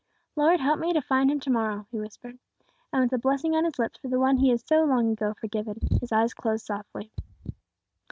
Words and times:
Lord 0.35 0.59
help 0.59 0.79
me 0.79 0.93
to 0.93 1.01
find 1.03 1.29
him 1.29 1.39
to 1.41 1.51
morrow," 1.51 1.85
he 1.91 1.99
whispered, 1.99 2.39
and 2.91 3.03
with 3.03 3.13
a 3.13 3.19
blessing 3.19 3.55
on 3.55 3.65
his 3.65 3.77
lips 3.77 3.99
for 3.99 4.07
the 4.07 4.19
one 4.19 4.37
he 4.37 4.49
had 4.49 4.67
so 4.67 4.83
long 4.83 5.11
ago 5.11 5.35
forgiven, 5.39 5.77
his 6.01 6.11
eyes 6.11 6.33
closed 6.33 6.65
softly. 6.65 7.11